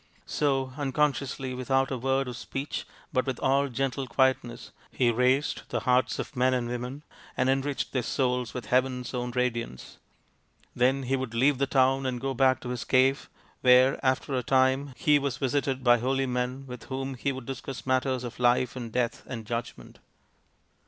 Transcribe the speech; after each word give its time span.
So, 0.25 0.73
unconsciously, 0.77 1.53
without 1.53 1.91
a 1.91 1.97
word 1.99 2.27
of 2.27 2.35
speech 2.35 2.87
but 3.13 3.27
with 3.27 3.39
all 3.39 3.67
gentle 3.69 4.07
quietness, 4.07 4.71
he 4.89 5.11
raised 5.11 5.61
the 5.69 5.81
hearts 5.81 6.17
of 6.17 6.35
men 6.35 6.55
and 6.55 6.67
women, 6.67 7.03
and 7.37 7.47
enriched 7.49 7.91
their 7.93 8.01
souls 8.01 8.51
with 8.51 8.65
heaven's 8.65 9.13
own 9.13 9.29
radiance. 9.29 9.99
Then 10.75 11.03
he 11.03 11.15
would 11.15 11.35
leave 11.35 11.59
the 11.59 11.67
town 11.67 12.07
and 12.07 12.19
go 12.19 12.33
back 12.33 12.61
to 12.61 12.69
his 12.69 12.83
cave, 12.83 13.29
where, 13.61 14.03
after 14.03 14.33
a 14.33 14.41
time, 14.41 14.95
he 14.97 15.19
was 15.19 15.37
visited 15.37 15.83
by 15.83 15.99
holy 15.99 16.25
men 16.25 16.65
with 16.65 16.85
whom 16.85 17.13
he 17.13 17.31
would 17.31 17.45
discuss 17.45 17.85
matters 17.85 18.23
of 18.23 18.39
life 18.39 18.75
and 18.75 18.91
death 18.91 19.21
and 19.27 19.45
judgment. 19.45 19.99